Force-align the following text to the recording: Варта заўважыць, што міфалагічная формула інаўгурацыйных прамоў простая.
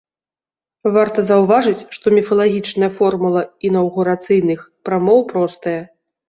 Варта 0.95 1.19
заўважыць, 1.31 1.81
што 1.97 2.05
міфалагічная 2.19 2.89
формула 2.97 3.45
інаўгурацыйных 3.69 4.65
прамоў 4.91 5.19
простая. 5.31 5.77